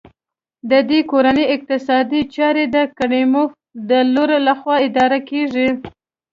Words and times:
د 0.71 0.73
دې 0.89 0.99
کورنۍ 1.11 1.45
اقتصادي 1.55 2.21
چارې 2.35 2.63
د 2.75 2.77
کریموف 2.97 3.49
د 3.89 3.91
لور 4.15 4.29
لخوا 4.47 4.75
اداره 4.87 5.19
کېږي. 5.29 5.67